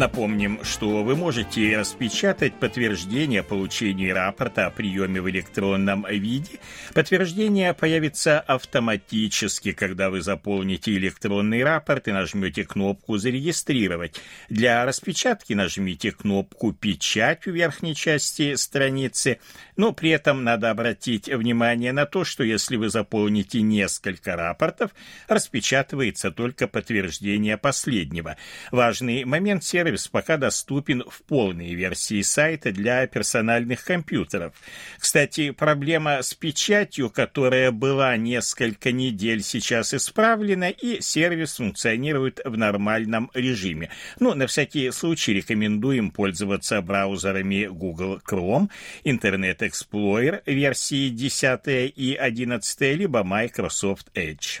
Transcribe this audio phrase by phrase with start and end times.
[0.00, 6.58] Напомним, что вы можете распечатать подтверждение получения рапорта о приеме в электронном виде.
[6.94, 14.18] Подтверждение появится автоматически, когда вы заполните электронный рапорт и нажмете кнопку «Зарегистрировать».
[14.48, 19.38] Для распечатки нажмите кнопку «Печать» в верхней части страницы,
[19.76, 24.92] но при этом надо обратить внимание на то, что если вы заполните несколько рапортов,
[25.28, 28.38] распечатывается только подтверждение последнего.
[28.70, 34.52] Важный момент– сервис сервис пока доступен в полной версии сайта для персональных компьютеров.
[34.98, 43.32] Кстати, проблема с печатью, которая была несколько недель, сейчас исправлена, и сервис функционирует в нормальном
[43.34, 43.90] режиме.
[44.20, 48.68] Ну, на всякий случай рекомендуем пользоваться браузерами Google Chrome,
[49.04, 54.60] Internet Explorer версии 10 и 11, либо Microsoft Edge.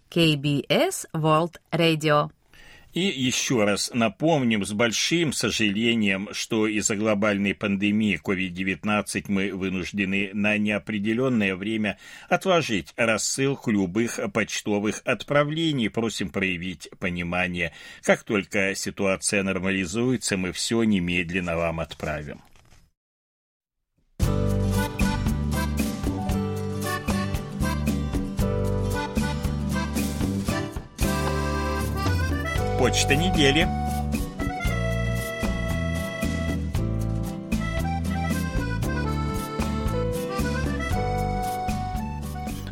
[0.11, 2.31] KBS World Radio.
[2.93, 10.57] И еще раз напомним с большим сожалением, что из-за глобальной пандемии COVID-19 мы вынуждены на
[10.57, 15.89] неопределенное время отложить рассылку любых почтовых отправлений.
[15.89, 17.71] Просим проявить понимание.
[18.03, 22.41] Как только ситуация нормализуется, мы все немедленно вам отправим.
[32.81, 33.67] Почта недели.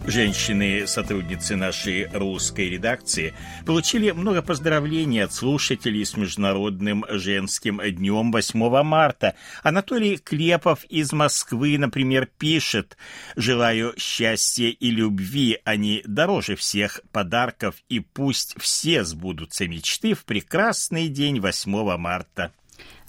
[0.10, 8.82] Женщины, сотрудницы нашей русской редакции, получили много поздравлений от слушателей с Международным женским днем 8
[8.82, 9.36] марта.
[9.62, 12.98] Анатолий Клепов из Москвы, например, пишет
[13.36, 21.08] «Желаю счастья и любви, они дороже всех подарков, и пусть все сбудутся мечты в прекрасный
[21.08, 22.52] день 8 марта».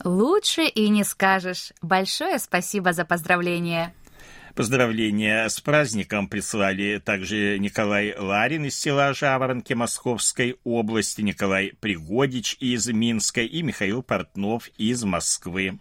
[0.05, 1.73] Лучше и не скажешь.
[1.81, 3.95] Большое спасибо за поздравление.
[4.61, 12.87] Поздравления с праздником прислали также Николай Ларин из села Жаворонки Московской области, Николай Пригодич из
[12.87, 15.79] Минска и Михаил Портнов из Москвы.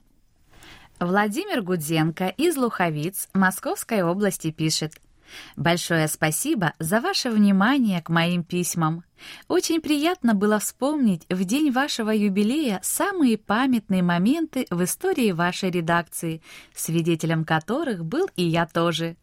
[0.98, 4.94] Владимир Гудзенко из Луховиц Московской области пишет–
[5.56, 9.04] Большое спасибо за ваше внимание к моим письмам.
[9.48, 16.42] Очень приятно было вспомнить в день вашего юбилея самые памятные моменты в истории вашей редакции,
[16.74, 19.18] свидетелем которых был и я тоже.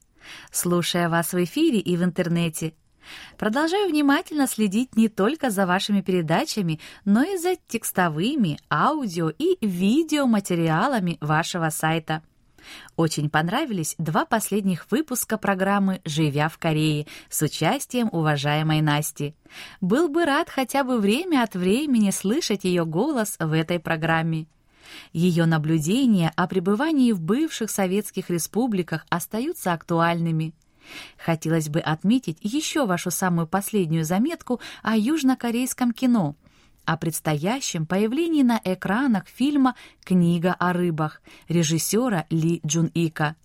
[0.51, 2.75] Слушая вас в эфире и в интернете,
[3.39, 11.19] Продолжаю внимательно следить не только за вашими передачами, но и за текстовыми, аудио и видеоматериалами
[11.21, 12.23] вашего сайта.
[12.97, 19.35] Очень понравились два последних выпуска программы «Живя в Корее» с участием уважаемой Насти.
[19.81, 24.47] Был бы рад хотя бы время от времени слышать ее голос в этой программе.
[25.13, 30.55] Ее наблюдения о пребывании в бывших советских республиках остаются актуальными.
[31.19, 36.37] Хотелось бы отметить еще вашу самую последнюю заметку о южнокорейском кино–
[36.87, 39.75] о предстоящем появлении на экранах фильма
[40.05, 43.37] «Книга о рыбах» режиссера Ли Джун Ика.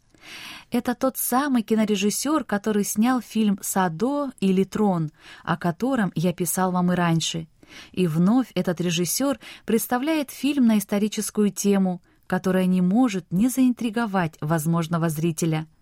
[0.70, 5.12] Это тот самый кинорежиссер, который снял фильм «Садо» или «Трон»,
[5.44, 7.48] о котором я писал вам и раньше.
[7.92, 15.10] И вновь этот режиссер представляет фильм на историческую тему, которая не может не заинтриговать возможного
[15.10, 15.68] зрителя–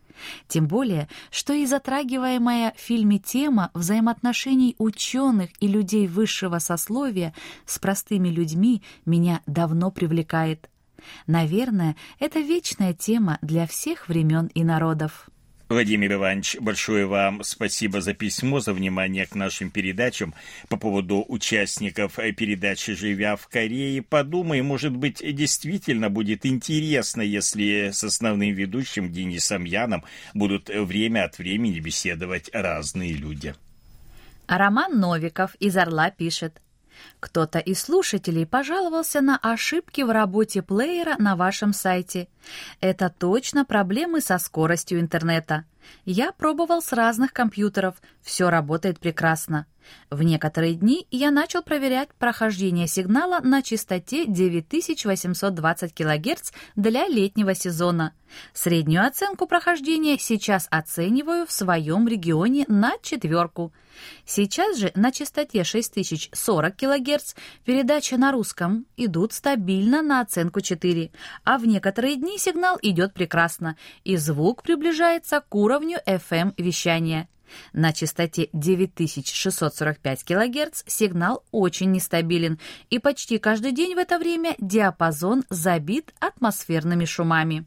[0.47, 7.33] тем более, что и затрагиваемая в фильме тема взаимоотношений ученых и людей высшего сословия
[7.65, 10.69] с простыми людьми меня давно привлекает.
[11.27, 15.29] Наверное, это вечная тема для всех времен и народов.
[15.69, 20.33] Владимир Иванович, большое вам спасибо за письмо, за внимание к нашим передачам.
[20.67, 28.03] По поводу участников передачи «Живя в Корее», подумай, может быть, действительно будет интересно, если с
[28.03, 33.53] основным ведущим Денисом Яном будут время от времени беседовать разные люди.
[34.47, 36.63] Роман Новиков из «Орла» пишет.
[37.19, 42.27] Кто-то из слушателей пожаловался на ошибки в работе плеера на вашем сайте.
[42.81, 45.65] Это точно проблемы со скоростью интернета.
[46.05, 49.65] Я пробовал с разных компьютеров, все работает прекрасно.
[50.09, 58.13] В некоторые дни я начал проверять прохождение сигнала на частоте 9820 кГц для летнего сезона.
[58.53, 63.73] Среднюю оценку прохождения сейчас оцениваю в своем регионе на четверку.
[64.25, 67.33] Сейчас же на частоте 6040 кГц
[67.65, 71.11] передачи на русском идут стабильно на оценку 4,
[71.43, 75.68] а в некоторые дни сигнал идет прекрасно, и звук приближается к уровню
[76.05, 77.27] FM-вещания.
[77.73, 85.43] На частоте 9645 кГц сигнал очень нестабилен, и почти каждый день в это время диапазон
[85.49, 87.65] забит атмосферными шумами.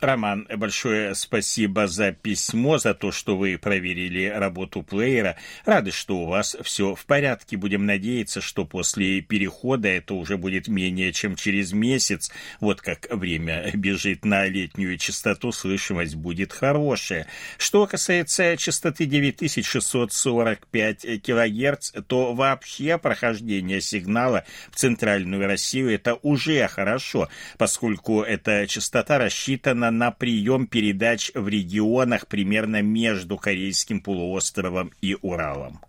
[0.00, 5.36] Роман, большое спасибо за письмо, за то, что вы проверили работу плеера.
[5.66, 7.58] Рады, что у вас все в порядке.
[7.58, 12.32] Будем надеяться, что после перехода это уже будет менее чем через месяц.
[12.60, 17.26] Вот как время бежит на летнюю частоту, слышимость будет хорошая.
[17.58, 27.28] Что касается частоты 9645 кГц, то вообще прохождение сигнала в центральную Россию это уже хорошо,
[27.58, 35.80] поскольку эта частота рассчитана на прием передач в регионах примерно между Корейским полуостровом и Уралом.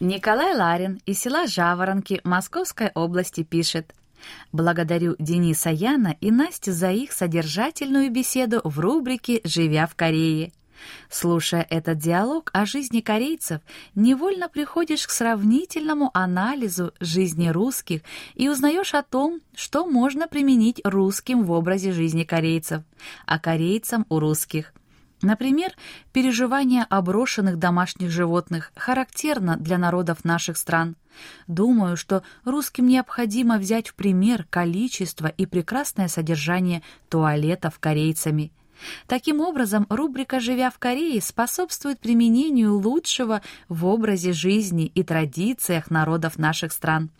[0.00, 3.94] Николай Ларин из села Жаворонки Московской области пишет.
[4.52, 10.52] Благодарю Дениса Яна и Настю за их содержательную беседу в рубрике «Живя в Корее».
[11.10, 13.60] Слушая этот диалог о жизни корейцев,
[13.94, 18.02] невольно приходишь к сравнительному анализу жизни русских
[18.34, 22.82] и узнаешь о том, что можно применить русским в образе жизни корейцев,
[23.26, 24.72] а корейцам у русских.
[25.22, 25.72] Например,
[26.12, 30.96] переживание оброшенных домашних животных характерно для народов наших стран.
[31.46, 38.50] Думаю, что русским необходимо взять в пример количество и прекрасное содержание туалетов корейцами–
[39.06, 46.38] Таким образом, рубрика «Живя в Корее» способствует применению лучшего в образе жизни и традициях народов
[46.38, 47.10] наших стран.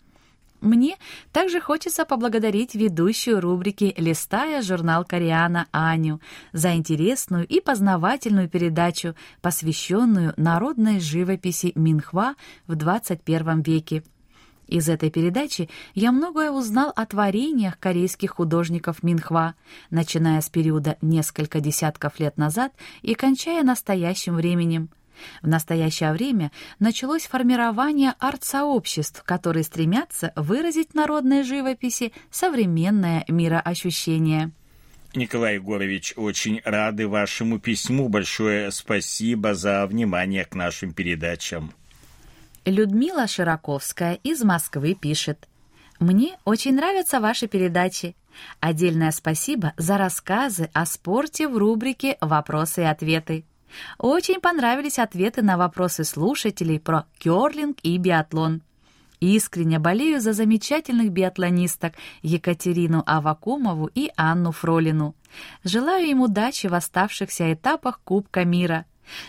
[0.63, 0.95] Мне
[1.33, 6.21] также хочется поблагодарить ведущую рубрики «Листая журнал Кореана» Аню
[6.53, 14.03] за интересную и познавательную передачу, посвященную народной живописи Минхва в 21 веке.
[14.73, 19.53] Из этой передачи я многое узнал о творениях корейских художников Минхва,
[19.91, 22.73] начиная с периода несколько десятков лет назад
[23.03, 24.89] и кончая настоящим временем.
[25.43, 34.53] В настоящее время началось формирование арт-сообществ, которые стремятся выразить в народной живописи современное мироощущение.
[35.13, 38.09] Николай Егорович, очень рады вашему письму.
[38.09, 41.73] Большое спасибо за внимание к нашим передачам.
[42.65, 45.49] Людмила Широковская из Москвы пишет.
[45.99, 48.15] «Мне очень нравятся ваши передачи.
[48.61, 53.43] Отдельное спасибо за рассказы о спорте в рубрике «Вопросы и ответы».
[53.97, 58.61] Очень понравились ответы на вопросы слушателей про кёрлинг и биатлон.
[59.19, 65.15] Искренне болею за замечательных биатлонисток Екатерину Авакумову и Анну Фролину.
[65.65, 68.85] Желаю им удачи в оставшихся этапах Кубка мира.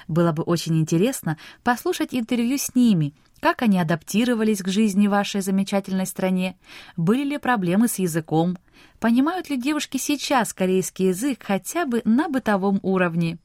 [0.07, 3.13] Было бы очень интересно послушать интервью с ними–
[3.45, 6.57] как они адаптировались к жизни в вашей замечательной стране?
[6.97, 8.57] Были ли проблемы с языком?
[9.01, 13.37] Понимают ли девушки сейчас корейский язык хотя бы на бытовом уровне?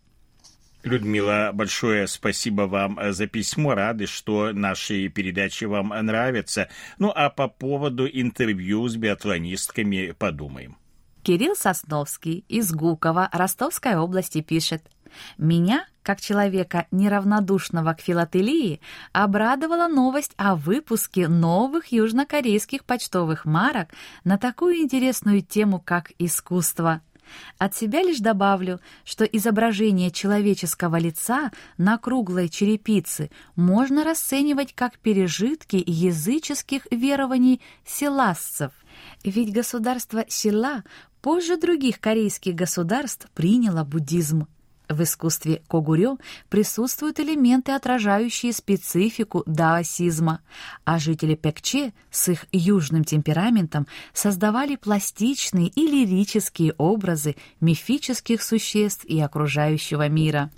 [0.84, 3.76] Людмила, большое спасибо вам за письмо.
[3.76, 6.70] Рады, что наши передачи вам нравятся.
[6.98, 10.78] Ну а по поводу интервью с биатлонистками подумаем.
[11.24, 14.82] Кирилл Сосновский из Гукова Ростовской области пишет.
[15.38, 18.82] Меня, как человека неравнодушного к филателии,
[19.14, 23.90] обрадовала новость о выпуске новых южнокорейских почтовых марок
[24.24, 27.02] на такую интересную тему, как искусство.
[27.60, 35.84] От себя лишь добавлю, что изображение человеческого лица на круглой черепице можно расценивать как пережитки
[35.86, 38.72] языческих верований селасцев,
[39.24, 40.84] ведь государство Села
[41.22, 44.48] позже других корейских государств приняло буддизм.
[44.90, 46.18] В искусстве когурё
[46.50, 50.42] присутствуют элементы, отражающие специфику даосизма,
[50.84, 59.20] а жители Пекче с их южным темпераментом создавали пластичные и лирические образы мифических существ и
[59.22, 60.50] окружающего мира.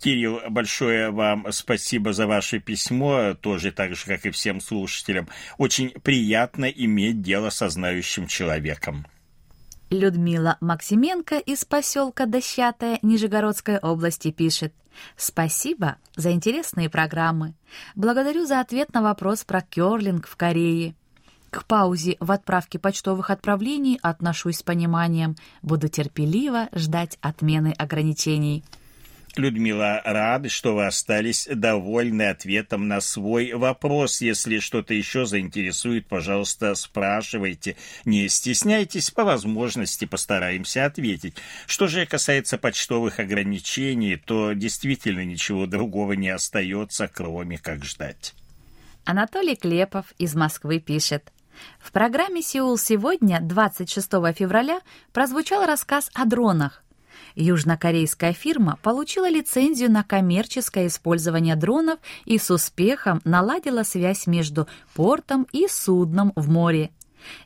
[0.00, 5.28] Кирилл, большое вам спасибо за ваше письмо, тоже так же, как и всем слушателям.
[5.58, 9.06] Очень приятно иметь дело со знающим человеком.
[9.90, 14.74] Людмила Максименко из поселка Дощатая Нижегородской области пишет
[15.16, 17.54] «Спасибо за интересные программы.
[17.94, 20.96] Благодарю за ответ на вопрос про керлинг в Корее.
[21.50, 25.36] К паузе в отправке почтовых отправлений отношусь с пониманием.
[25.62, 28.64] Буду терпеливо ждать отмены ограничений».
[29.38, 34.20] Людмила, рады, что вы остались довольны ответом на свой вопрос.
[34.20, 37.76] Если что-то еще заинтересует, пожалуйста, спрашивайте.
[38.04, 41.36] Не стесняйтесь, по возможности постараемся ответить.
[41.66, 48.34] Что же касается почтовых ограничений, то действительно ничего другого не остается, кроме как ждать.
[49.04, 51.32] Анатолий Клепов из Москвы пишет.
[51.78, 54.80] В программе «Сеул сегодня» 26 февраля
[55.12, 56.82] прозвучал рассказ о дронах.
[57.36, 65.46] Южнокорейская фирма получила лицензию на коммерческое использование дронов и с успехом наладила связь между портом
[65.52, 66.90] и судном в море.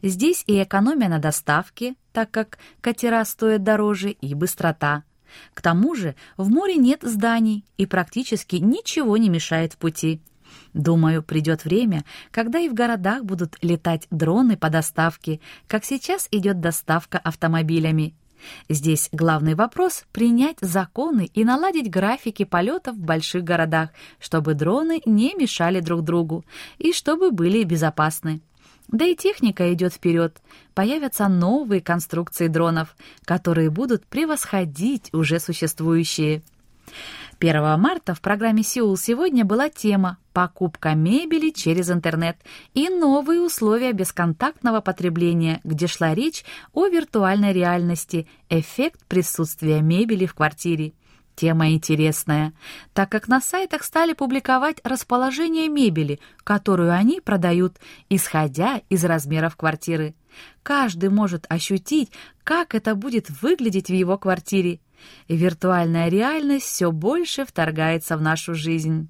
[0.03, 5.03] Здесь и экономия на доставке, так как катера стоят дороже, и быстрота.
[5.55, 10.21] К тому же в море нет зданий и практически ничего не мешает в пути.
[10.73, 16.61] Думаю, придет время, когда и в городах будут летать дроны по доставке, как сейчас идет
[16.61, 18.15] доставка автомобилями.
[18.69, 25.35] Здесь главный вопрос— принять законы и наладить графики полетов в больших городах, чтобы дроны не
[25.35, 26.45] мешали друг другу
[26.79, 28.41] и чтобы были безопасны.
[28.89, 30.39] Да и техника идет вперед.
[30.75, 36.43] Появятся новые конструкции дронов, которые будут превосходить уже существующие.
[37.41, 42.37] 1 марта в программе «Сеул сегодня» была тема «Покупка мебели через интернет»
[42.75, 46.45] и новые условия бесконтактного потребления, где шла речь
[46.75, 50.93] о виртуальной реальности, эффект присутствия мебели в квартире.
[51.35, 52.53] Тема интересная,
[52.93, 57.79] так как на сайтах стали публиковать расположение мебели, которую они продают,
[58.11, 60.15] исходя из размеров квартиры.
[60.63, 62.11] Каждый может ощутить,
[62.45, 64.81] как это будет выглядеть в его квартире
[65.29, 69.09] и виртуальная реальность все больше вторгается в нашу жизнь.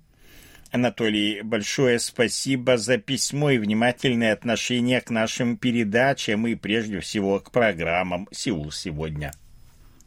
[0.72, 7.50] Анатолий, большое спасибо за письмо и внимательное отношение к нашим передачам и прежде всего к
[7.50, 9.32] программам «Сеул сегодня».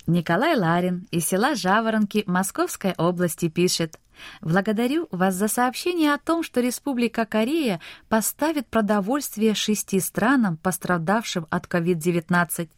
[0.08, 4.00] Николай Ларин из села Жаворонки Московской области пишет
[4.42, 7.80] «Благодарю вас за сообщение о том, что Республика Корея
[8.10, 12.70] поставит продовольствие шести странам, пострадавшим от COVID-19.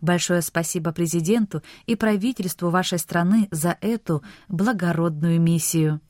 [0.00, 6.00] Большое спасибо президенту и правительству вашей страны за эту благородную миссию.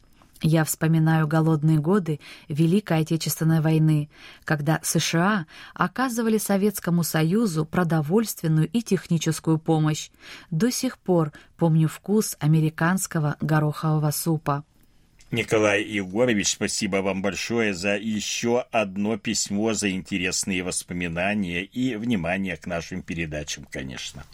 [0.43, 2.19] Я вспоминаю голодные годы
[2.49, 4.09] Великой Отечественной войны,
[4.45, 10.11] когда США оказывали Советскому Союзу продовольственную и техническую помощь.
[10.51, 14.65] До сих пор помню вкус американского горохового супа.
[15.31, 22.67] Николай Егорович, спасибо вам большое за еще одно письмо, за интересные воспоминания и внимание к
[22.67, 24.25] нашим передачам, конечно.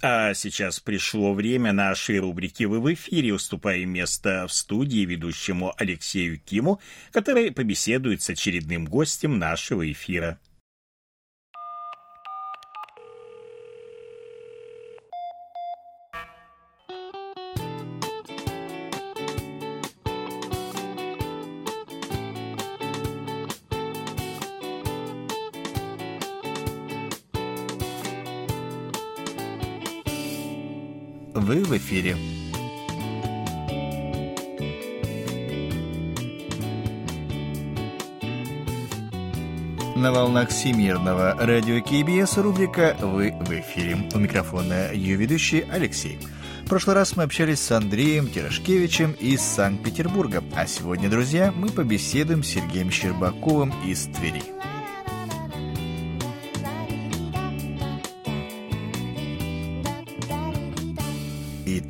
[0.00, 6.38] А сейчас пришло время нашей рубрики «Вы в эфире», уступая место в студии ведущему Алексею
[6.38, 10.38] Киму, который побеседует с очередным гостем нашего эфира.
[31.98, 32.16] Эфире.
[39.96, 44.08] На волнах Всемирного радио КБС рубрика «Вы в эфире».
[44.14, 46.18] У микрофона ее ведущий Алексей.
[46.64, 52.44] В прошлый раз мы общались с Андреем Терешкевичем из Санкт-Петербурга, а сегодня, друзья, мы побеседуем
[52.44, 54.42] с Сергеем Щербаковым из Твери.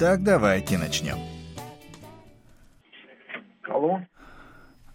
[0.00, 1.18] Итак, давайте начнем.
[3.68, 4.00] Алло.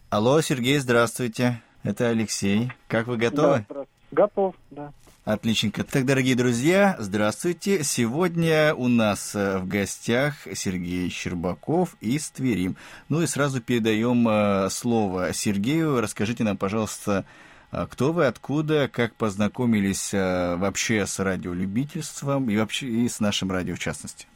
[0.09, 1.61] Алло, Сергей, здравствуйте.
[1.83, 2.71] Это Алексей.
[2.87, 3.65] Как вы готовы?
[3.67, 4.93] Да, Готов, да.
[5.25, 5.83] Отличненько.
[5.83, 7.83] Так, дорогие друзья, здравствуйте.
[7.83, 12.73] Сегодня у нас э, в гостях Сергей Щербаков из Твери.
[13.09, 15.99] Ну и сразу передаем э, слово Сергею.
[15.99, 17.25] Расскажите нам, пожалуйста,
[17.73, 23.75] э, кто вы, откуда, как познакомились вообще с радиолюбительством и вообще и с нашим радио
[23.75, 24.27] в частности?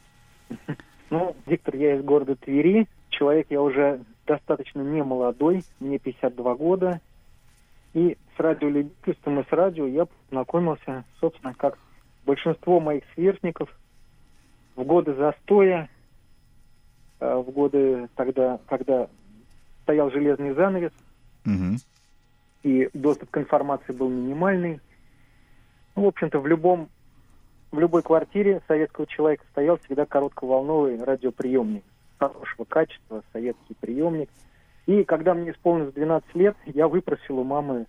[1.10, 2.86] Ну, Виктор, я из города Твери.
[3.08, 7.00] Человек я уже достаточно не молодой, мне 52 года.
[7.94, 11.78] И с радиолюбительством и с радио я познакомился, собственно, как
[12.26, 13.70] большинство моих сверстников
[14.76, 15.88] в годы застоя,
[17.20, 19.08] э, в годы тогда, когда
[19.84, 20.92] стоял железный занавес,
[21.46, 21.78] Мгм.
[22.62, 24.80] и доступ к информации был минимальный.
[25.96, 26.90] Ну, в общем-то, в любом
[27.70, 31.84] в любой квартире советского человека стоял всегда коротковолновый радиоприемник
[32.18, 34.28] хорошего качества, советский приемник.
[34.86, 37.86] И когда мне исполнилось 12 лет, я выпросил у мамы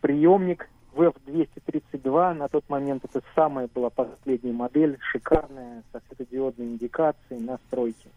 [0.00, 2.34] приемник VF-232.
[2.34, 8.08] На тот момент это самая была последняя модель, шикарная, со светодиодной индикацией, настройки.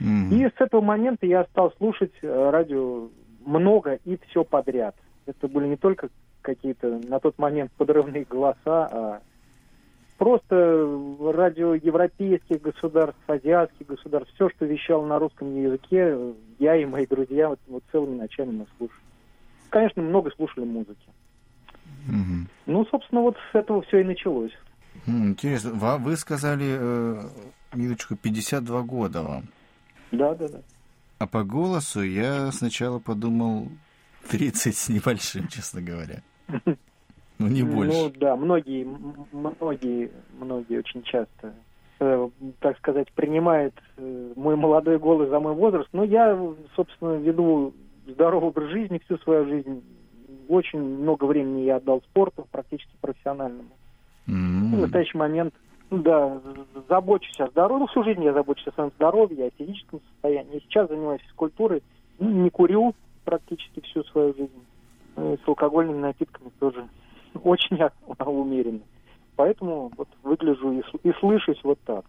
[0.00, 0.30] Мгм.
[0.32, 3.08] И с этого момента я стал слушать э, радио
[3.44, 4.96] много и все подряд.
[5.26, 6.08] Это были не только
[6.40, 9.20] какие-то на тот момент подрывные голоса, а
[10.22, 11.00] просто
[11.34, 16.16] радио европейских государств, азиатских государств, все, что вещало на русском языке,
[16.60, 19.00] я и мои друзья вот, вот целыми ночами мы слушали.
[19.68, 21.08] Конечно, много слушали музыки.
[22.06, 22.46] Мгм.
[22.66, 24.52] Ну, собственно, вот с этого все и началось.
[25.08, 27.22] Интересно, вы сказали, э,
[27.74, 29.48] минуточку, 52 года вам.
[30.12, 30.60] Да, да, да.
[31.18, 33.66] А по голосу я сначала подумал
[34.28, 36.22] 30 с небольшим, честно говоря.
[37.42, 38.12] Ну, не Ну больше.
[38.18, 38.86] да, многие,
[39.32, 41.54] многие, многие очень часто,
[42.00, 42.28] э,
[42.60, 45.88] так сказать, принимают э, мой молодой голос за мой возраст.
[45.92, 46.38] Но я,
[46.76, 47.74] собственно, веду
[48.06, 49.82] здоровый образ жизни всю свою жизнь.
[50.48, 53.70] Очень много времени я отдал спорту, практически профессиональному.
[54.26, 55.54] Ну, В настоящий момент,
[55.90, 56.40] ну да,
[56.88, 57.80] забочусь о здоровье.
[57.80, 60.60] Ну, всю жизнь я забочусь о своем здоровье, о физическом состоянии.
[60.60, 61.82] Сейчас занимаюсь физкультурой.
[62.18, 62.94] Ну, не курю
[63.24, 64.64] практически всю свою жизнь.
[65.16, 66.86] Ну, и с алкогольными напитками тоже
[67.42, 67.78] очень
[68.18, 68.80] умеренно.
[69.36, 72.04] Поэтому вот выгляжу и, и слышусь вот так.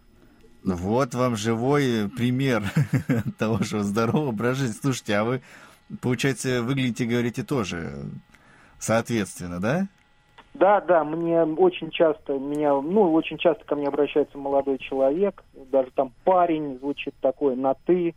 [0.63, 2.63] Вот вам живой пример
[3.37, 4.79] того, что здоровый образ жизни.
[4.81, 5.41] Слушайте, а вы,
[6.01, 8.05] получается, выглядите, говорите, тоже
[8.83, 9.87] соответственно, да?
[10.53, 15.89] Да, да, мне очень часто меня, ну, очень часто ко мне обращается молодой человек, даже
[15.95, 18.13] там парень звучит такой на ты.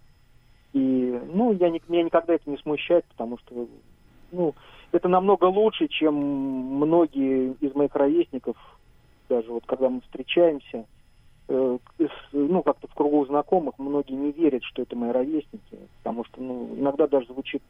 [0.74, 3.66] И, ну, я не, меня никогда это не смущает, потому что,
[4.32, 4.54] ну,
[4.96, 8.56] это намного лучше, чем многие из моих ровесников,
[9.28, 10.84] даже вот когда мы встречаемся,
[11.48, 16.24] э, с- ну, как-то в кругу знакомых, многие не верят, что это мои ровесники, потому
[16.24, 17.62] что, ну, иногда даже звучит,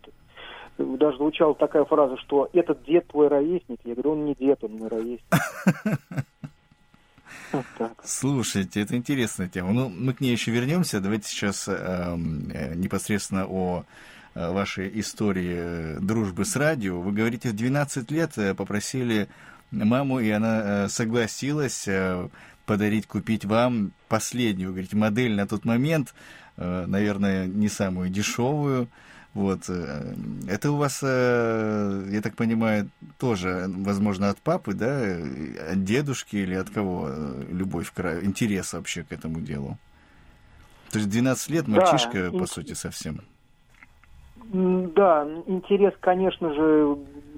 [0.78, 3.78] даже звучала такая фраза, что этот дед твой ровесник.
[3.84, 5.24] Я говорю, он не дед, он мой ровесник.
[7.52, 7.64] Вот.
[8.02, 9.72] Слушайте, это интересная тема.
[9.72, 11.00] Ну, мы к ней еще вернемся.
[11.00, 13.84] Давайте сейчас эм, э, непосредственно о
[14.36, 17.00] вашей истории э, дружбы с радио.
[17.00, 19.28] Вы говорите, в 12 лет э, попросили
[19.70, 22.28] маму, и она э, согласилась э,
[22.66, 26.14] подарить, купить вам последнюю, говорите, модель на тот момент,
[26.56, 28.88] э, наверное, не самую дешевую.
[29.34, 29.64] Вот.
[29.68, 30.14] э,
[30.48, 36.36] Это у вас, э, я так понимаю, тоже, возможно, от папы, да, э, от дедушки
[36.36, 39.78] или от кого э, любовь, к интерес вообще к этому делу?
[40.90, 43.20] То есть 12 лет, Да, мальчишка, по ин- сути, совсем.
[44.52, 46.96] Да, интерес, конечно же,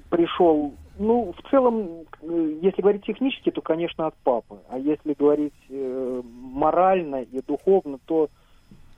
[0.09, 0.73] пришел.
[0.97, 4.59] Ну, в целом, э, если говорить технически, то, конечно, от папы.
[4.69, 8.29] А если говорить э, морально и духовно, то,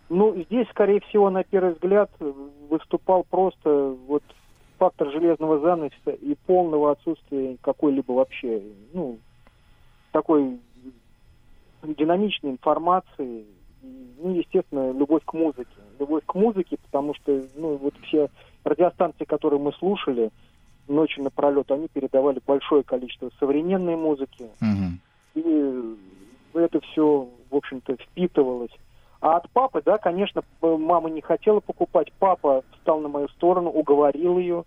[0.10, 2.34] ну, здесь, скорее всего, на первый взгляд, э,
[2.70, 4.24] выступал просто вот
[4.80, 9.20] фактор железного занавеса и полного отсутствия какой-либо вообще, ну,
[10.12, 10.60] такой
[11.84, 13.46] динамичной информации,
[13.82, 15.70] ну, естественно, любовь к музыке.
[16.00, 18.30] Любовь к музыке, потому что, ну, вот все
[18.64, 20.32] радиостанции, которые мы слушали
[20.88, 25.00] ночью напролет, они передавали большое количество современной музыки, Мгм.
[25.36, 25.96] и
[26.54, 28.72] это все, в общем-то, впитывалось.
[29.22, 32.12] А от папы, да, конечно, мама не хотела покупать.
[32.18, 34.64] Папа встал на мою сторону, уговорил ее.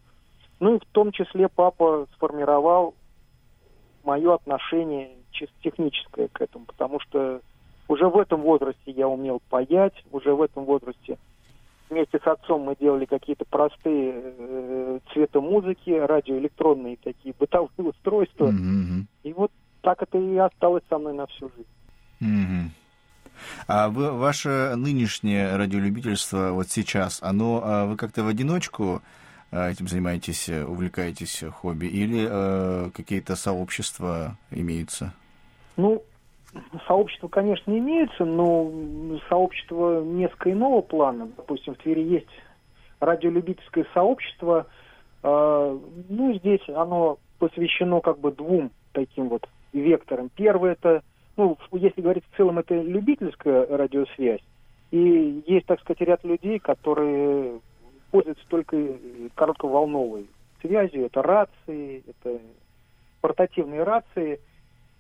[0.61, 2.95] Ну и в том числе папа сформировал
[4.05, 7.41] мое отношение чисто техническое к этому, потому что
[7.89, 11.19] уже в этом возрасте я умел паять, уже в этом возрасте
[11.91, 18.47] вместе с отцом мы делали какие-то простые э, цветомузыки, радиоэлектронные такие бытовые устройства.
[18.47, 19.07] Мгм.
[19.23, 21.69] И вот так это и осталось со мной на всю жизнь.
[22.21, 22.71] Мгм.
[23.67, 29.03] А вы, ваше нынешнее радиолюбительство вот сейчас, оно а, вы как-то в одиночку
[29.51, 35.13] а, этим занимаетесь, э, увлекаетесь хобби, или э, какие-то сообщества имеются?
[35.77, 36.03] Ну,
[36.87, 38.71] сообщества, конечно, имеются, но
[39.29, 41.29] сообщество несколько иного плана.
[41.37, 42.29] Допустим, в Твери есть
[43.01, 44.67] радиолюбительское сообщество.
[45.23, 50.31] Э, ну, здесь оно посвящено как бы двум таким вот векторам.
[50.35, 51.03] Первый это,
[51.37, 54.43] ну, если говорить в целом, это любительская радиосвязь.
[54.91, 57.61] И есть, так сказать, ряд людей, которые
[58.11, 58.77] пользуются только
[59.35, 60.29] коротковолновой
[60.61, 61.07] связью.
[61.07, 62.41] Это рации, это
[63.21, 64.41] портативные рации.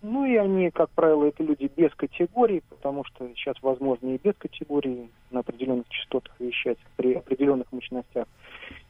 [0.06, 4.34] Ну и они, как правило, это люди без категорий, потому что сейчас возможно и без
[4.36, 8.26] категории на определенных частотах вещать при определенных мощностях.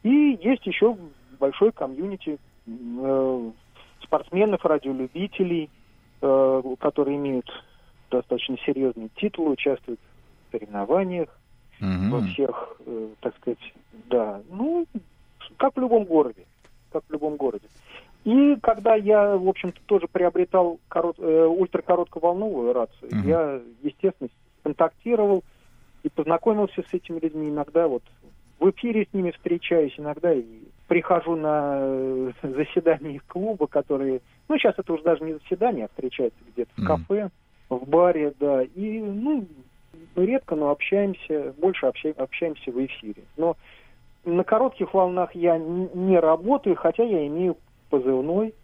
[0.03, 0.97] И есть еще
[1.39, 3.51] большой комьюнити э,
[4.03, 5.71] спортсменов, радиолюбителей,
[6.21, 7.49] э, которые имеют
[8.11, 10.01] достаточно серьезные титулы, участвуют
[10.49, 11.29] в соревнованиях
[11.81, 12.11] mm-hmm.
[12.11, 13.73] во всех, э, так сказать,
[14.11, 14.85] да, ну,
[15.59, 16.45] как в любом городе,
[16.91, 17.69] как в любом городе.
[18.25, 23.27] И когда я, в общем-то, тоже приобретал корот, э, ультракоротковолновую рацию, mm-hmm.
[23.29, 24.31] я, естественно,
[24.63, 25.45] контактировал
[26.03, 27.51] и познакомился с этими людьми.
[27.51, 28.03] Иногда вот
[28.59, 30.45] в эфире с ними встречаюсь, иногда и
[30.89, 35.89] прихожу на э, заседание их клуба, которые, ну, сейчас это уже даже не заседание, а
[35.89, 36.83] встречаются где-то mm-hmm.
[36.83, 37.31] в кафе,
[37.69, 39.47] в баре, да, и, ну,
[40.17, 43.23] редко, но общаемся, больше общаемся, общаемся в эфире.
[43.37, 43.57] Но
[44.25, 47.57] на коротких волнах я не работаю, хотя я имею
[47.95, 48.55] позывной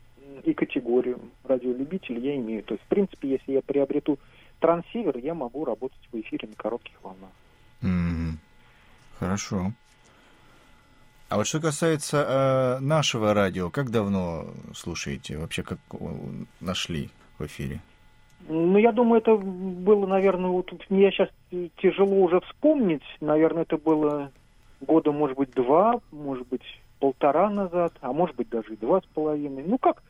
[0.42, 2.64] и категорию радиолюбитель я имею.
[2.64, 4.18] То есть, в принципе, если я приобрету
[4.58, 7.30] трансивер, я могу работать в эфире на коротких волнах.
[7.82, 8.32] Mm-hmm.
[9.20, 9.72] Хорошо.
[11.28, 15.38] А вот что касается э, нашего радио, как давно слушаете?
[15.38, 15.78] Вообще, как
[16.60, 17.80] нашли в эфире?
[18.48, 21.28] Ну, я думаю, это было, наверное, вот мне сейчас
[21.76, 23.04] тяжело уже вспомнить.
[23.20, 24.32] Наверное, это было
[24.80, 29.04] года, может быть, два, может быть, полтора назад, а может быть, даже и два с
[29.06, 29.64] половиной.
[29.66, 30.02] Ну, как,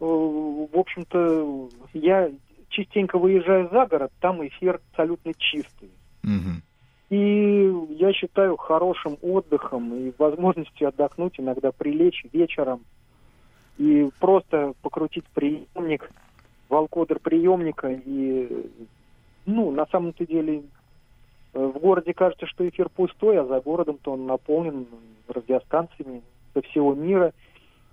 [0.00, 2.30] э, в общем-то, я
[2.68, 5.90] частенько выезжаю за город, там эфир абсолютно чистый.
[6.24, 6.62] Угу.
[7.10, 12.82] И я считаю хорошим отдыхом и возможностью отдохнуть, иногда прилечь вечером
[13.78, 16.10] и просто покрутить приемник,
[16.68, 17.88] волкодер приемника.
[17.88, 18.70] И,
[19.46, 20.62] ну, на самом-то деле,
[21.54, 24.86] э, в городе кажется, что эфир пустой, а за городом-то он наполнен
[25.32, 26.22] радиостанциями
[26.54, 27.32] со всего мира.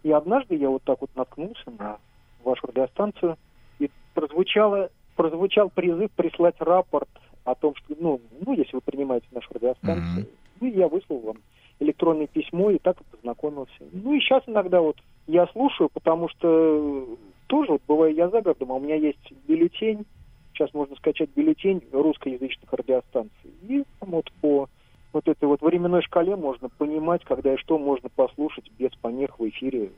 [0.04, 1.98] И однажды я вот так вот наткнулся на
[2.44, 3.38] вашу радиостанцию,
[3.80, 7.10] и прозвучало, прозвучал призыв прислать рапорт
[7.44, 10.30] о том, что, ну, ну если вы принимаете нашу радиостанцию, mm-hmm.
[10.62, 11.38] ну, я выслал вам
[11.80, 13.84] электронное письмо и так и познакомился.
[13.92, 14.98] Ну и сейчас иногда вот
[15.28, 20.06] я слушаю, потому что тоже вот бываю я за городом, а у меня есть бюллетень,
[20.54, 23.52] сейчас можно скачать бюллетень русскоязычных радиостанций.
[23.68, 24.70] И вот по
[25.14, 29.48] вот этой вот временной шкале можно понимать, когда и что можно послушать без помех в
[29.50, 29.92] эфире,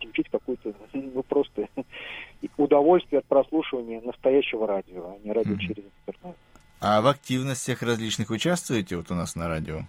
[0.00, 1.68] получить какое-то, ну, просто
[2.56, 5.58] удовольствие от прослушивания настоящего радио, а не радио mm-hmm.
[5.58, 6.36] через интернет.
[6.80, 9.80] А в активностях различных участвуете вот у нас на радио?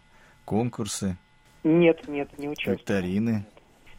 [0.44, 1.18] Конкурсы?
[1.64, 2.78] Нет, нет, не участвую.
[2.78, 3.46] Викторины?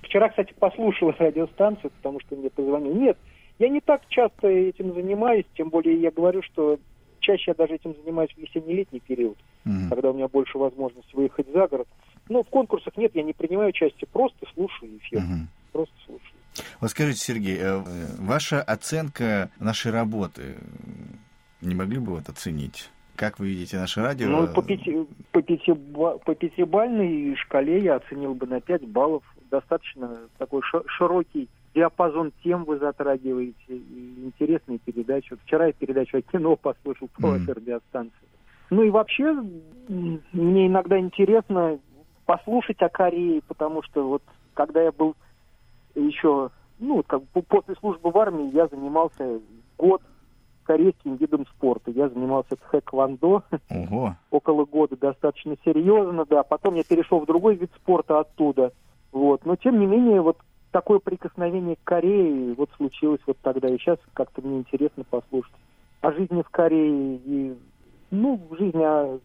[0.02, 2.94] Вчера, кстати, послушал радиостанцию, потому что мне позвонил.
[2.94, 3.16] Нет,
[3.58, 6.78] я не так часто этим занимаюсь, тем более я говорю, что
[7.22, 9.88] чаще я даже этим занимаюсь в весенне-летний период, mm-hmm.
[9.88, 11.88] когда у меня больше возможности выехать за город.
[12.28, 15.20] Но в конкурсах нет, я не принимаю участие, просто слушаю эфир.
[15.20, 15.46] Mm-hmm.
[15.72, 16.32] Просто слушаю.
[16.80, 17.82] Вот скажите, Сергей, э,
[18.18, 20.56] ваша оценка нашей работы,
[21.62, 22.90] не могли бы вот оценить?
[23.16, 24.28] Как вы видите наше радио?
[24.28, 29.22] Ну, по, пяти, по, пяти, по пятибальной шкале я оценил бы на 5 баллов.
[29.50, 35.30] Достаточно такой широкий диапазон тем вы затрагиваете, и интересные передачи.
[35.30, 37.52] Вот вчера я передачу о кино послушал по mm.
[37.52, 38.28] радиостанции.
[38.70, 39.32] Ну и вообще,
[39.88, 41.78] мне иногда интересно
[42.24, 44.22] послушать о Корее, потому что вот
[44.54, 45.14] когда я был
[45.94, 49.40] еще, ну, как после службы в армии, я занимался
[49.78, 50.02] год
[50.64, 51.90] корейским видом спорта.
[51.90, 54.16] Я занимался хэквондо Ого.
[54.30, 56.42] около года достаточно серьезно, да.
[56.42, 58.72] Потом я перешел в другой вид спорта оттуда.
[59.10, 59.44] Вот.
[59.44, 60.38] Но тем не менее, вот
[60.72, 63.68] такое прикосновение к Корее вот случилось вот тогда.
[63.68, 65.52] И сейчас как-то мне интересно послушать
[66.00, 67.56] о жизни в Корее и
[68.10, 69.18] ну, жизнь о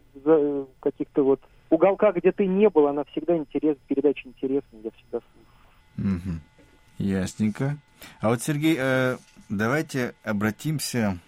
[0.80, 6.16] каких-то вот уголках, где ты не был, она всегда интересна, передача интересная, я всегда слушаю.
[6.16, 6.38] Угу.
[6.98, 7.76] Ясненько.
[8.20, 9.16] А вот, Сергей, э,
[9.48, 11.18] давайте обратимся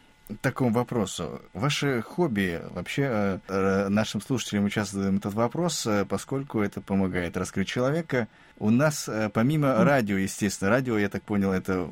[0.40, 1.40] такому вопросу.
[1.52, 7.68] Ваше хобби, вообще э, э, нашим слушателям участвуем этот вопрос, э, поскольку это помогает раскрыть
[7.68, 8.28] человека.
[8.58, 11.88] У нас, помимо радио, естественно, радио, я так понял, это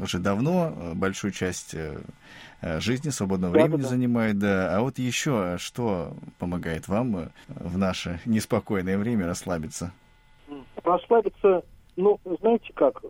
[0.00, 1.76] уже давно большую часть
[2.60, 3.88] жизни, свободного да, времени да.
[3.88, 4.76] занимает, да.
[4.76, 9.92] А вот еще что помогает вам в наше неспокойное время расслабиться?
[10.82, 11.62] Расслабиться,
[11.94, 13.00] ну, знаете как,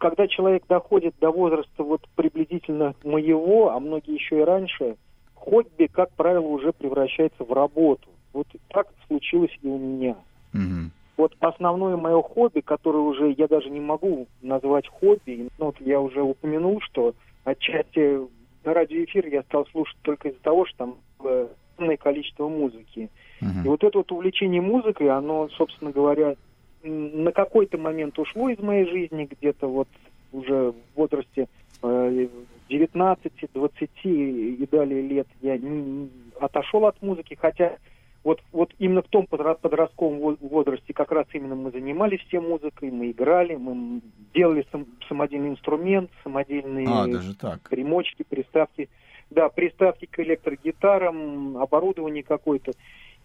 [0.00, 4.96] когда человек доходит до возраста вот приблизительно моего, а многие еще и раньше,
[5.34, 8.08] хобби, как правило, уже превращается в работу.
[8.32, 10.16] Вот так случилось и у меня.
[10.54, 10.88] Mm-hmm.
[11.18, 16.00] Вот основное мое хобби, которое уже я даже не могу назвать хобби, ну, вот я
[16.00, 18.20] уже упомянул, что отчасти
[18.64, 23.10] радиоэфир я стал слушать только из-за того, что там э, огромное количество музыки.
[23.42, 23.64] Uh-huh.
[23.64, 26.36] И вот это вот увлечение музыкой, оно, собственно говоря,
[26.82, 29.88] на какой-то момент ушло из моей жизни, где-то вот
[30.32, 31.48] уже в возрасте
[31.82, 36.08] 19, 20 и далее лет я не,
[36.40, 37.76] отошел от музыки, хотя
[38.22, 43.12] вот, вот именно в том подростковом возрасте как раз именно мы занимались все музыкой, мы
[43.12, 44.02] играли, мы
[44.34, 47.60] делали сам, самодельный инструмент, самодельные а, даже так.
[47.70, 48.90] примочки, приставки,
[49.30, 52.72] да, приставки к электрогитарам, оборудование какое-то.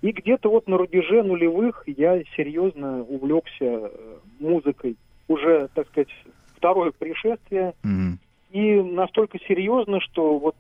[0.02, 4.98] И где-то вот на рубеже нулевых я серьезно увлекся э, музыкой.
[5.28, 6.10] Уже, так сказать,
[6.56, 7.74] второе пришествие.
[7.84, 8.18] Mm-hmm.
[8.52, 10.56] И настолько серьезно, что вот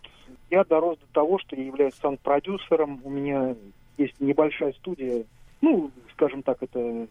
[0.49, 3.01] я дорос до того, что я являюсь саунд-продюсером.
[3.03, 3.55] У меня
[3.97, 5.23] есть небольшая студия,
[5.61, 7.07] ну, скажем так, это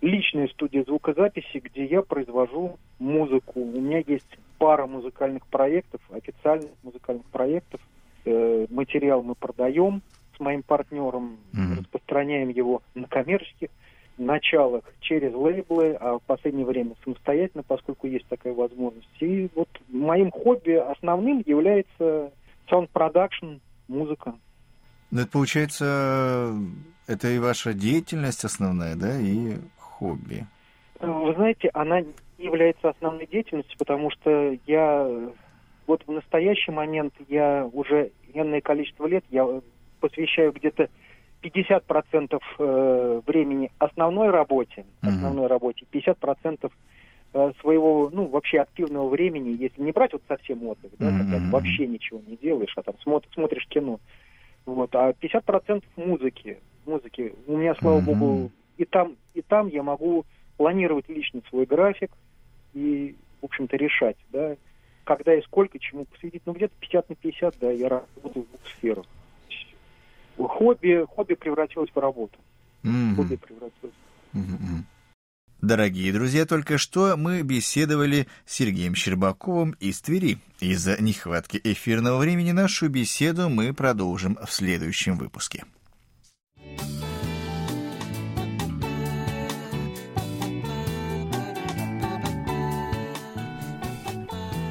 [0.00, 3.60] личная студия звукозаписи, где я произвожу музыку.
[3.60, 7.80] У меня есть пара музыкальных проектов, официальных музыкальных проектов.
[8.24, 10.02] Э, материал мы продаем
[10.36, 11.80] с моим партнером, mm-hmm.
[11.80, 13.70] распространяем его на коммерческих
[14.18, 19.08] началах через лейблы, а в последнее время самостоятельно, поскольку есть такая возможность.
[19.20, 22.32] И вот моим хобби основным является
[22.68, 24.34] production, музыка.
[25.10, 26.54] Ну, это получается,
[27.06, 30.46] это и ваша деятельность основная, да, и хобби.
[31.00, 32.00] Вы знаете, она
[32.38, 35.30] является основной деятельностью, потому что я
[35.86, 39.46] вот в настоящий момент я уже энное количество лет я
[40.08, 40.88] посвящаю где-то
[41.42, 46.70] 50% э, времени основной работе, основной работе, 50%
[47.34, 51.18] э, своего, ну, вообще активного времени, если не брать вот совсем отдых, да, mm-hmm.
[51.18, 54.00] когда вообще ничего не делаешь, а там смотришь, смотришь кино,
[54.64, 57.34] вот, а 50% музыки, музыки.
[57.46, 58.04] У меня, слава mm-hmm.
[58.04, 60.24] богу, и там, и там я могу
[60.56, 62.10] планировать лично свой график
[62.74, 64.56] и, в общем-то, решать, да,
[65.04, 66.42] когда и сколько чему посвятить.
[66.46, 69.06] Ну, где-то 50 на 50, да, я работаю в двух сферах
[70.36, 72.38] хобби, хобби превратилось в работу.
[72.82, 73.16] Mm-hmm.
[73.16, 73.94] Хобби превратилось.
[74.34, 74.82] Mm-hmm.
[75.62, 80.38] Дорогие друзья, только что мы беседовали с Сергеем Щербаковым из Твери.
[80.60, 85.64] Из-за нехватки эфирного времени нашу беседу мы продолжим в следующем выпуске.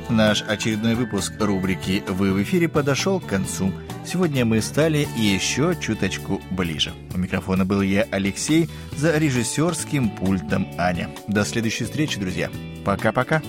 [0.09, 3.73] Наш очередной выпуск рубрики «Вы в эфире» подошел к концу.
[4.05, 6.93] Сегодня мы стали еще чуточку ближе.
[7.15, 11.09] У микрофона был я, Алексей, за режиссерским пультом Аня.
[11.27, 12.51] До следующей встречи, друзья.
[12.85, 13.41] Пока-пока.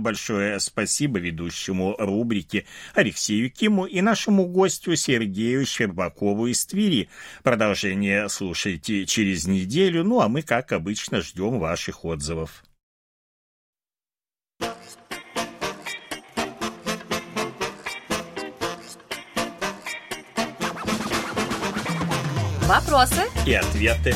[0.00, 7.08] Большое спасибо ведущему рубрики Алексею Киму и нашему гостю Сергею Щербакову из Твери.
[7.42, 12.64] Продолжение слушайте через неделю, ну а мы, как обычно, ждем ваших отзывов.
[22.66, 24.14] Вопросы и ответы.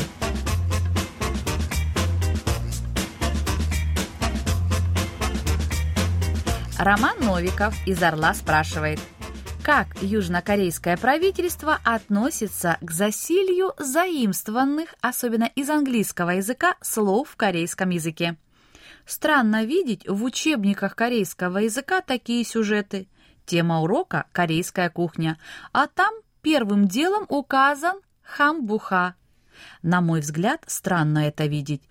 [6.77, 8.99] Роман Новиков из «Орла» спрашивает,
[9.63, 18.35] как южнокорейское правительство относится к засилью заимствованных, особенно из английского языка, слов в корейском языке?
[19.05, 23.07] Странно видеть в учебниках корейского языка такие сюжеты.
[23.45, 25.39] Тема урока– корейская кухня,
[25.71, 29.15] а там первым делом указан хамбуха.
[29.81, 31.83] На мой взгляд, странно это видеть.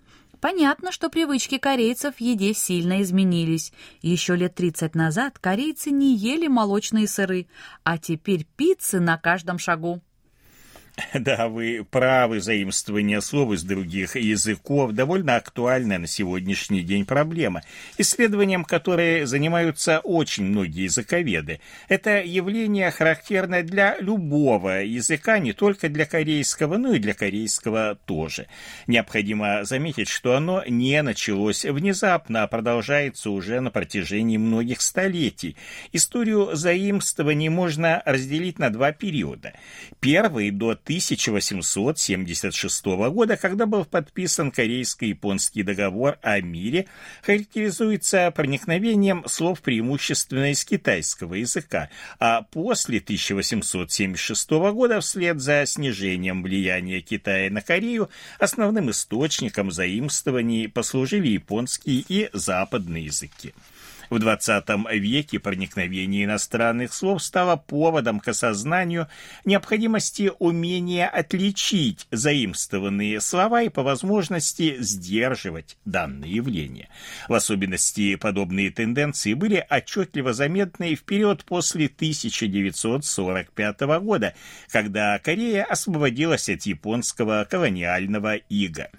[0.44, 3.72] Понятно, что привычки корейцев в еде сильно изменились.
[4.02, 7.46] Еще лет 30 назад корейцы не ели молочные сыры,
[7.82, 10.02] а теперь пиццы на каждом шагу.
[11.14, 17.62] Да, вы правы, заимствование слов из других языков довольно актуальная на сегодняшний день проблема,
[17.98, 21.60] исследованием которой занимаются очень многие языковеды.
[21.88, 28.46] Это явление характерно для любого языка, не только для корейского, но и для корейского тоже.
[28.86, 35.56] Необходимо заметить, что оно не началось внезапно, а продолжается уже на протяжении многих столетий.
[35.92, 39.54] Историю заимствований можно разделить на два периода.
[40.00, 46.86] Первый до 1876 года, когда был подписан Корейско-японский договор о мире,
[47.22, 51.88] характеризуется проникновением слов преимущественно из китайского языка,
[52.20, 61.28] а после 1876 года, вслед за снижением влияния Китая на Корею, основным источником заимствований послужили
[61.28, 63.54] японские и западные языки.
[64.14, 69.08] В XX веке проникновение иностранных слов стало поводом к осознанию
[69.44, 76.90] необходимости умения отличить заимствованные слова и по возможности сдерживать данные явления.
[77.28, 84.34] В особенности подобные тенденции были отчетливо заметны в период после 1945 года,
[84.70, 88.90] когда Корея освободилась от японского колониального ига.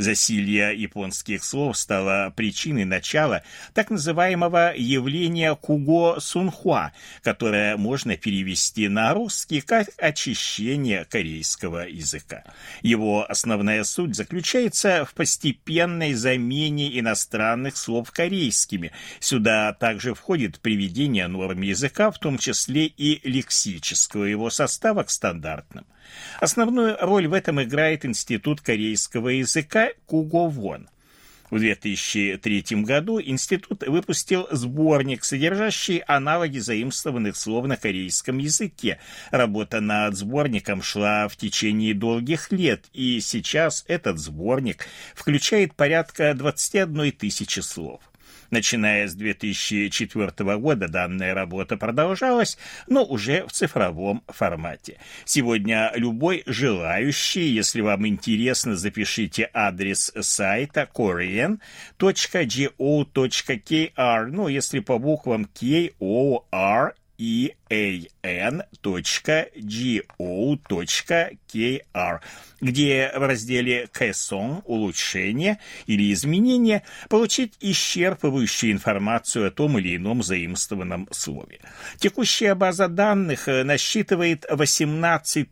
[0.00, 3.42] Засилье японских слов стало причиной начала
[3.74, 12.44] так называемого явления куго-сунхуа, которое можно перевести на русский как очищение корейского языка.
[12.80, 18.92] Его основная суть заключается в постепенной замене иностранных слов корейскими.
[19.18, 25.84] Сюда также входит приведение норм языка, в том числе и лексического его состава к стандартным.
[26.40, 30.88] Основную роль в этом играет Институт корейского языка Куговон.
[31.50, 39.00] В 2003 году институт выпустил сборник, содержащий аналоги заимствованных слов на корейском языке.
[39.32, 47.12] Работа над сборником шла в течение долгих лет, и сейчас этот сборник включает порядка 21
[47.12, 48.00] тысячи слов.
[48.50, 52.58] Начиная с 2004 года данная работа продолжалась,
[52.88, 54.98] но уже в цифровом формате.
[55.24, 61.60] Сегодня любой желающий, если вам интересно, запишите адрес сайта korean.go.kr,
[64.26, 69.50] ну, если по буквам K, O, R, E, A, n.go.kr,
[72.60, 81.08] где в разделе «Кэсон» «Улучшение» или «Изменение» получить исчерпывающую информацию о том или ином заимствованном
[81.10, 81.60] слове.
[81.98, 85.48] Текущая база данных насчитывает 18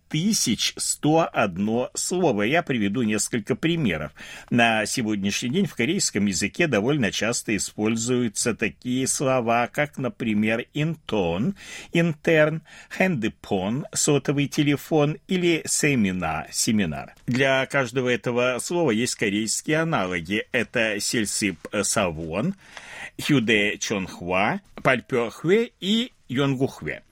[0.77, 2.43] 101 слово.
[2.43, 4.13] Я приведу несколько примеров.
[4.51, 11.55] На сегодняшний день в корейском языке довольно часто используются такие слова, как, например, «интон»,
[11.93, 17.15] «интерн», «хэндепон», «сотовый телефон» или «семина», «семинар».
[17.27, 20.47] Для каждого этого слова есть корейские аналоги.
[20.53, 22.55] Это «сельсип савон»,
[23.21, 27.03] «хюде чонхва», «пальпёхве» и «йонгухве».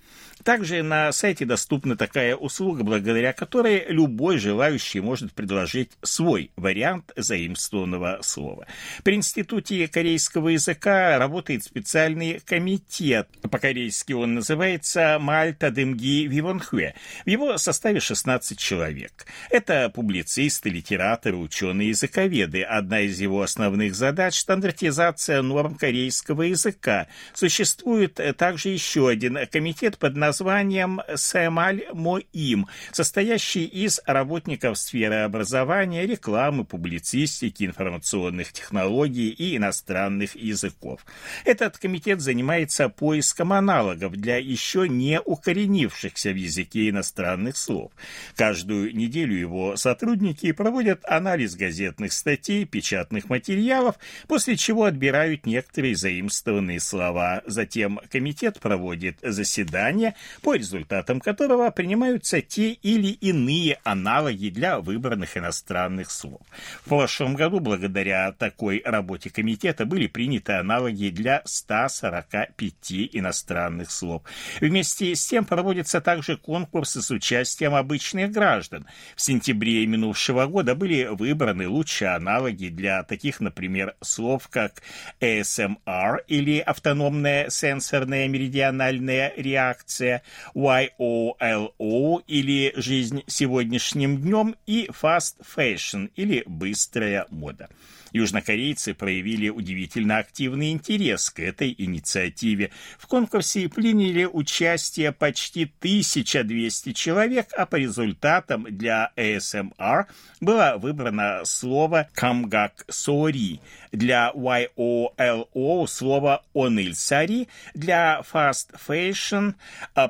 [0.47, 8.21] Также на сайте доступна такая услуга, благодаря которой любой желающий может предложить свой вариант заимствованного
[8.23, 8.69] слова.
[9.03, 13.29] При Институте корейского языка работает специальный комитет.
[13.51, 16.95] По-корейски он называется Мальта Дымги Вивонхве.
[17.25, 19.27] В его составе 16 человек.
[19.51, 22.63] Это публицисты, литераторы, ученые, языковеды.
[22.63, 27.09] Одна из его основных задач– стандартизация норм корейского языка.
[27.35, 36.07] Существует также еще один комитет под названием названием «Сэмаль Моим», состоящий из работников сферы образования,
[36.07, 41.07] рекламы, публицистики, информационных технологий и иностранных языков.
[41.47, 47.93] Этот комитет занимается поиском аналогов для еще не укоренившихся в языке иностранных слов.
[48.35, 53.95] Каждую неделю его сотрудники проводят анализ газетных статей, печатных материалов,
[54.29, 57.41] после чего отбирают некоторые заимствованные слова.
[57.47, 66.11] Затем комитет проводит заседания, по результатам которого принимаются те или иные аналоги для выбранных иностранных
[66.11, 66.41] слов.
[66.85, 72.73] В прошлом году, благодаря такой работе комитета, были приняты аналоги для 145
[73.13, 74.23] иностранных слов.
[74.61, 78.87] Вместе с тем проводятся также конкурсы с участием обычных граждан.
[79.15, 84.83] В сентябре минувшего года были выбраны лучшие аналоги для таких, например, слов, как
[85.21, 90.16] ASMR или автономная сенсорная меридиональная реакция,
[90.55, 97.69] YOLO или «Жизнь сегодняшним днем» и Fast Fashion или «Быстрая мода».
[98.17, 102.71] Южнокорейцы проявили удивительно активный интерес к этой инициативе.
[102.99, 110.07] В конкурсе приняли участие почти 1200 человек, а по результатам для ASMR
[110.41, 113.61] было выбрано слово «камгак сори»,
[113.93, 119.55] для YOLO слово «оныльсари», для Fast Fashion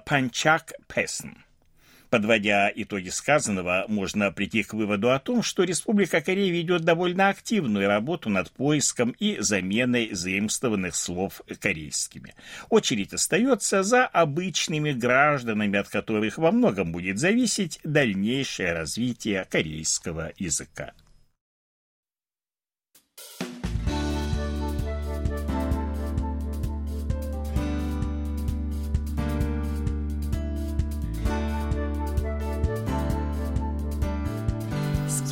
[0.05, 1.46] «панчак песн».
[2.11, 7.89] Подводя итоги сказанного, можно прийти к выводу о том, что Республика Корея ведет довольно активную
[7.89, 12.35] работу над поиском и заменой заимствованных слов корейскими.
[12.69, 20.93] Очередь остается за обычными гражданами, от которых во многом будет зависеть дальнейшее развитие корейского языка.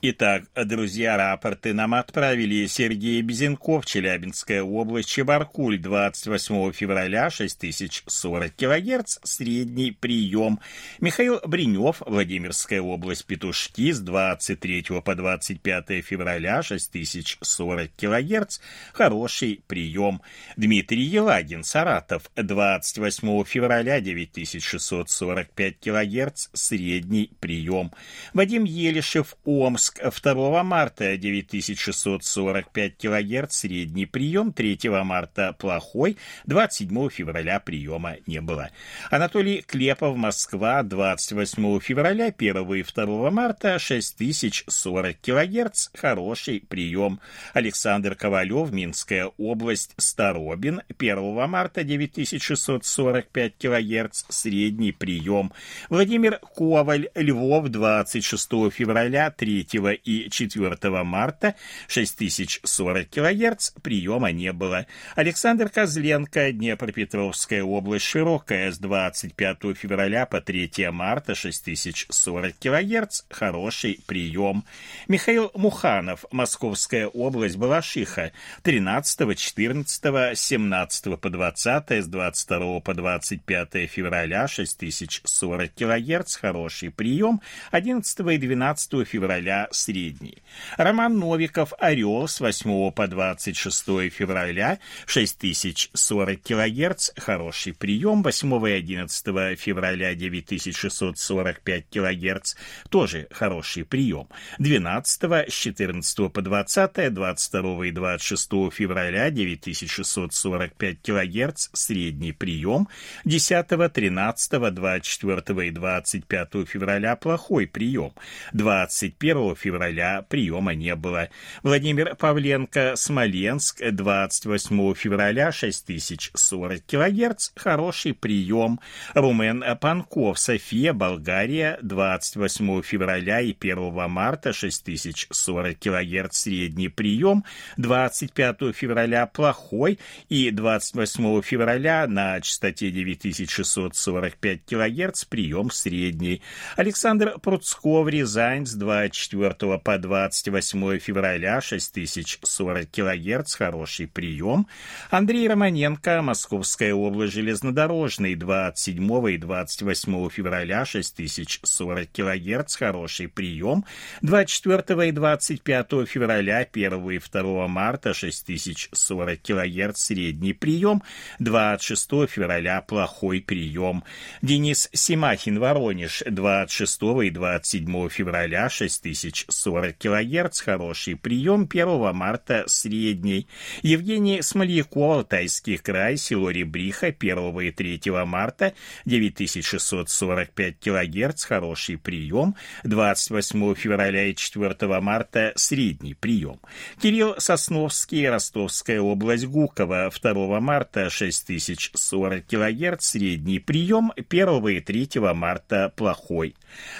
[0.00, 9.90] Итак, друзья, рапорты нам отправили Сергей Безенков, Челябинская область, Чебаркуль, 28 февраля, 6040 кГц, средний
[9.90, 10.60] прием.
[11.00, 18.60] Михаил Бринев, Владимирская область, Петушки, с 23 по 25 февраля, 6040 кГц,
[18.92, 20.22] хороший прием.
[20.56, 27.90] Дмитрий Елагин, Саратов, 28 февраля, 9645 кГц, средний прием.
[28.32, 36.16] Вадим Елишев, Омск, Иркутск 2 марта 9645 кГц средний прием, 3 марта плохой,
[36.46, 38.70] 27 февраля приема не было.
[39.10, 47.20] Анатолий Клепов, Москва, 28 февраля, 1 и 2 марта 6040 кГц, хороший прием.
[47.54, 55.52] Александр Ковалев, Минская область, Старобин, 1 марта 9645 кГц, средний прием.
[55.88, 61.54] Владимир Коваль, Львов, 26 февраля, 3 и 4 марта
[61.88, 64.86] 6040 кГц приема не было.
[65.16, 74.64] Александр Козленко, Днепропетровская область, Широкая, с 25 февраля по 3 марта 6040 кГц, хороший прием.
[75.06, 84.48] Михаил Муханов, Московская область, Балашиха, 13, 14, 17 по 20, с 22 по 25 февраля
[84.48, 87.40] 6040 кГц, хороший прием.
[87.70, 90.42] 11 и 12 февраля средний.
[90.76, 98.22] Роман Новиков «Орел» с 8 по 26 февраля 6040 кГц, хороший прием.
[98.22, 102.54] 8 и 11 февраля 9645 кГц,
[102.88, 104.28] тоже хороший прием.
[104.58, 112.88] 12 с 14 по 20, 22 и 26 февраля 9645 кГц, средний прием.
[113.24, 118.12] 10, 13, 24 и 25 февраля плохой прием.
[118.52, 121.28] 21 февраля приема не было.
[121.62, 128.80] Владимир Павленко, Смоленск, 28 февраля, 6040 кГц, хороший прием.
[129.14, 137.44] Румен Панков, София, Болгария, 28 февраля и 1 марта, 6040 кГц, средний прием.
[137.76, 139.98] 25 февраля плохой
[140.28, 146.42] и 28 февраля на частоте 9645 кГц прием средний.
[146.76, 154.66] Александр Пруцков, Рязань, с 24 24 по 28 февраля 6040 кГц, хороший прием.
[155.10, 163.84] Андрей Романенко, Московская область, железнодорожный, 27 и 28 февраля 6040 кГц, хороший прием.
[164.22, 171.02] 24 и 25 февраля 1 и 2 марта 6040 кГц, средний прием.
[171.38, 174.04] 26 февраля плохой прием.
[174.42, 183.46] Денис Симахин, Воронеж, 26 и 27 февраля 6040 40 кГц, хороший прием 1 марта средний.
[183.82, 188.74] Евгений Смольяков, Тайский край, село Ребриха 1 и 3 марта
[189.04, 192.54] 9645 кГц, хороший прием.
[192.84, 196.60] 28 февраля и 4 марта средний прием.
[197.00, 204.12] Кирилл Сосновский, Ростовская область, Гуково 2 марта 6040 кГц, средний прием.
[204.16, 206.54] 1 и 3 марта плохой.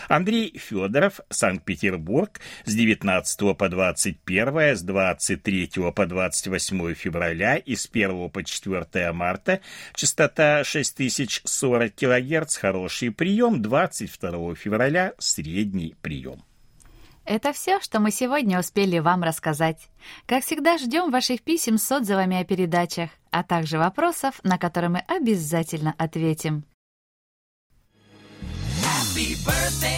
[0.09, 2.28] Андрей Федоров, Санкт-Петербург,
[2.65, 9.61] с 19 по 21, с 23 по 28 февраля и с 1 по 4 марта
[9.95, 16.43] частота 6040 кГц, хороший прием, 22 февраля средний прием.
[17.29, 19.89] Это все, что мы сегодня успели вам рассказать.
[20.25, 25.01] Как всегда, ждем ваших писем с отзывами о передачах, а также вопросов, на которые мы
[25.01, 26.65] обязательно ответим.
[28.83, 29.98] Happy birthday